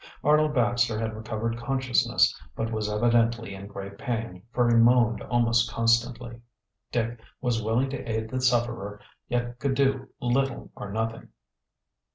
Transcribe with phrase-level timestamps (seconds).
[0.23, 5.69] Arnold Baxter had recovered consciousness, but was evidently in great pain, for he moaned almost
[5.69, 6.41] constantly.
[6.91, 11.29] Dick was willing to aid the sufferer, yet could do little or nothing.